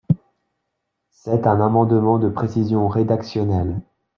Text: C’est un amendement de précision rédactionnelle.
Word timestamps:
C’est 1.11 1.45
un 1.45 1.61
amendement 1.61 2.17
de 2.17 2.27
précision 2.27 2.87
rédactionnelle. 2.87 3.79